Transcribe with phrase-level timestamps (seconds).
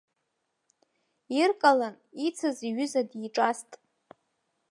[1.41, 1.95] Иркалан
[2.25, 3.69] ицыз иҩыза диҿаст.